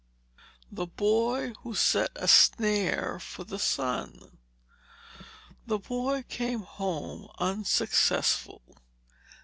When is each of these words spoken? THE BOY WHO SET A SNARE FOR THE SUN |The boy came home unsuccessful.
THE 0.71 0.87
BOY 0.87 1.53
WHO 1.61 1.75
SET 1.75 2.09
A 2.15 2.27
SNARE 2.27 3.19
FOR 3.19 3.43
THE 3.43 3.59
SUN 3.59 4.39
|The 5.67 5.77
boy 5.77 6.23
came 6.27 6.61
home 6.61 7.27
unsuccessful. 7.37 8.63